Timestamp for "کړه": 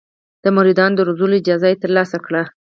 2.25-2.43